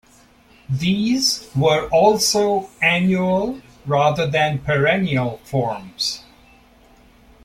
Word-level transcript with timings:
These 0.67 1.47
were 1.55 1.87
also 1.89 2.71
annual 2.81 3.61
rather 3.85 4.25
than 4.25 4.57
perennial 4.57 5.37
forms. 5.43 6.23